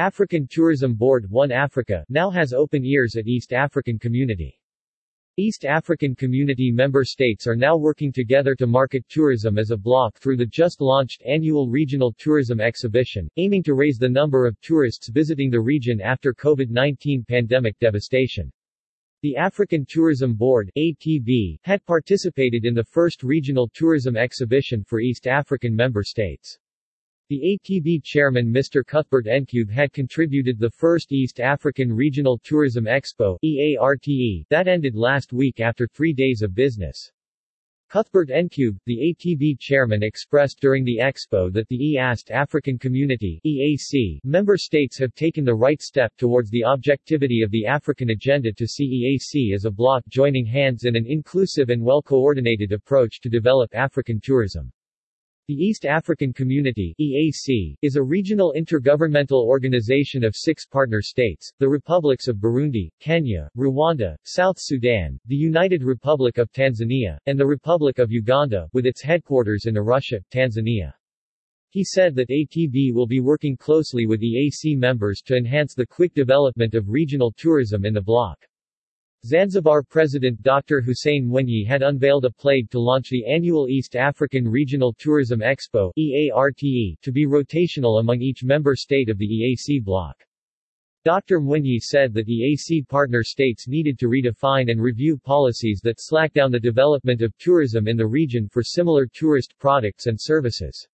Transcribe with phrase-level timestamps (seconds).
[0.00, 4.58] African Tourism Board One Africa now has open ears at East African Community.
[5.36, 10.16] East African Community member states are now working together to market tourism as a bloc
[10.16, 15.50] through the just-launched annual Regional Tourism Exhibition, aiming to raise the number of tourists visiting
[15.50, 18.50] the region after COVID-19 pandemic devastation.
[19.20, 25.26] The African Tourism Board ATB, had participated in the first regional tourism exhibition for East
[25.26, 26.58] African member states.
[27.30, 28.84] The ATB chairman Mr.
[28.84, 35.32] Cuthbert Ncube had contributed the first East African Regional Tourism Expo EARTE, that ended last
[35.32, 37.12] week after three days of business.
[37.88, 44.18] Cuthbert Ncube, the ATB chairman expressed during the expo that the EAST African Community EAC
[44.24, 48.66] member states have taken the right step towards the objectivity of the African agenda to
[48.66, 53.72] see EAC as a bloc joining hands in an inclusive and well-coordinated approach to develop
[53.72, 54.72] African tourism.
[55.50, 61.68] The East African Community EAC, is a regional intergovernmental organization of six partner states, the
[61.68, 67.98] republics of Burundi, Kenya, Rwanda, South Sudan, the United Republic of Tanzania, and the Republic
[67.98, 70.92] of Uganda, with its headquarters in Arusha, Tanzania.
[71.70, 76.14] He said that ATB will be working closely with EAC members to enhance the quick
[76.14, 78.38] development of regional tourism in the bloc.
[79.26, 80.80] Zanzibar President Dr.
[80.80, 85.92] Hussein Mwinyi had unveiled a plaid to launch the annual East African Regional Tourism Expo
[85.98, 90.16] EARTE, to be rotational among each member state of the EAC bloc.
[91.04, 91.38] Dr.
[91.38, 96.50] Mwinyi said that EAC partner states needed to redefine and review policies that slack down
[96.50, 100.88] the development of tourism in the region for similar tourist products and services.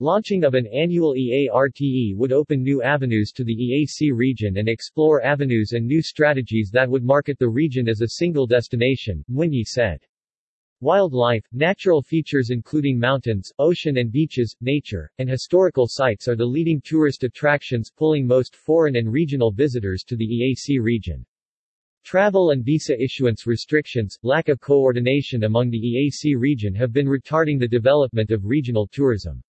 [0.00, 5.24] Launching of an annual EARTE would open new avenues to the EAC region and explore
[5.24, 9.98] avenues and new strategies that would market the region as a single destination, Mwinyi said.
[10.82, 16.82] Wildlife, natural features including mountains, ocean and beaches, nature, and historical sites are the leading
[16.82, 21.24] tourist attractions pulling most foreign and regional visitors to the EAC region.
[22.04, 27.58] Travel and visa issuance restrictions, lack of coordination among the EAC region have been retarding
[27.58, 29.42] the development of regional tourism.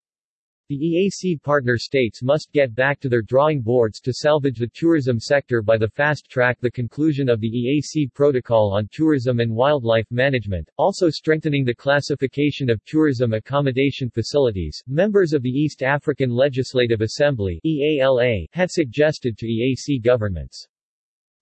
[0.69, 5.17] The EAC partner states must get back to their drawing boards to salvage the tourism
[5.17, 10.11] sector by the fast track the conclusion of the EAC Protocol on Tourism and Wildlife
[10.11, 14.83] Management, also strengthening the classification of tourism accommodation facilities.
[14.87, 20.67] Members of the East African Legislative Assembly EALA had suggested to EAC governments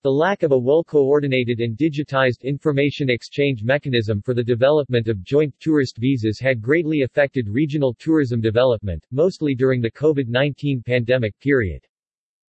[0.05, 5.51] the lack of a well-coordinated and digitized information exchange mechanism for the development of joint
[5.59, 11.83] tourist visas had greatly affected regional tourism development, mostly during the COVID-19 pandemic period.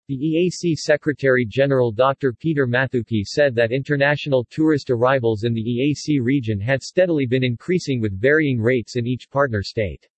[0.06, 2.32] The EAC Secretary-General Dr.
[2.32, 8.00] Peter Mathuki said that international tourist arrivals in the EAC region had steadily been increasing
[8.00, 10.08] with varying rates in each partner state.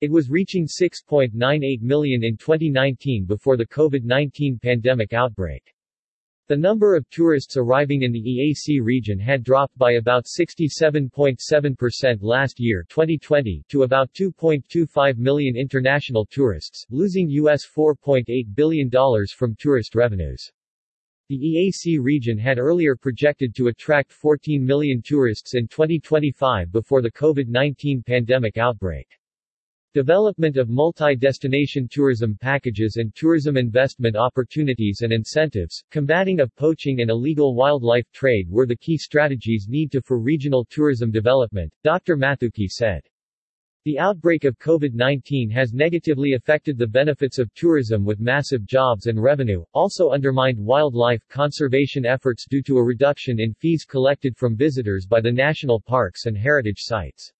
[0.00, 5.72] It was reaching 6.98 million in 2019 before the COVID-19 pandemic outbreak.
[6.46, 12.60] The number of tourists arriving in the EAC region had dropped by about 67.7% last
[12.60, 18.90] year 2020 to about 2.25 million international tourists, losing US $4.8 billion
[19.34, 20.52] from tourist revenues.
[21.30, 27.12] The EAC region had earlier projected to attract 14 million tourists in 2025 before the
[27.12, 29.08] COVID-19 pandemic outbreak.
[29.94, 37.10] Development of multi-destination tourism packages and tourism investment opportunities and incentives, combating of poaching and
[37.10, 42.16] illegal wildlife trade were the key strategies need to for regional tourism development, Dr.
[42.16, 43.02] Mathuki said.
[43.84, 49.22] The outbreak of COVID-19 has negatively affected the benefits of tourism with massive jobs and
[49.22, 55.06] revenue, also undermined wildlife conservation efforts due to a reduction in fees collected from visitors
[55.06, 57.32] by the national parks and heritage sites.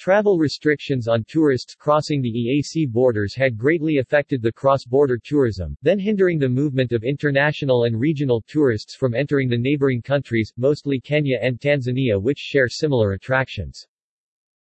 [0.00, 5.98] Travel restrictions on tourists crossing the EAC borders had greatly affected the cross-border tourism, then
[5.98, 11.38] hindering the movement of international and regional tourists from entering the neighboring countries, mostly Kenya
[11.42, 13.86] and Tanzania which share similar attractions.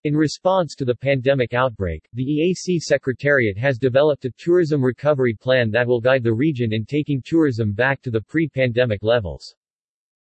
[0.04, 5.72] In response to the pandemic outbreak, the EAC Secretariat has developed a tourism recovery plan
[5.72, 9.56] that will guide the region in taking tourism back to the pre-pandemic levels.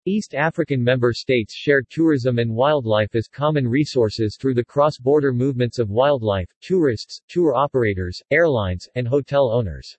[0.07, 5.79] East African member states share tourism and wildlife as common resources through the cross-border movements
[5.79, 9.97] of wildlife, tourists, tour operators, airlines, and hotel owners.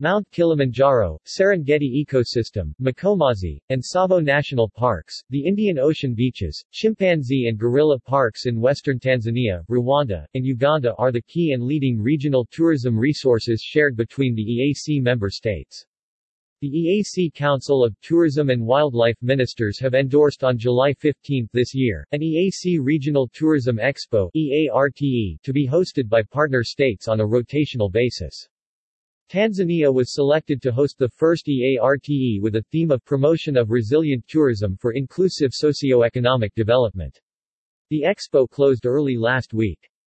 [0.00, 7.58] Mount Kilimanjaro, Serengeti Ecosystem, Mkomazi, and Tsavo National Parks, the Indian Ocean beaches, chimpanzee and
[7.58, 12.98] gorilla parks in western Tanzania, Rwanda, and Uganda are the key and leading regional tourism
[12.98, 15.86] resources shared between the EAC member states.
[16.62, 22.06] The EAC Council of Tourism and Wildlife Ministers have endorsed on July 15 this year,
[22.12, 28.46] an EAC Regional Tourism Expo to be hosted by partner states on a rotational basis.
[29.30, 34.28] Tanzania was selected to host the first EARTE with a theme of promotion of resilient
[34.28, 37.18] tourism for inclusive socio-economic development.
[37.88, 39.90] The expo closed early last week.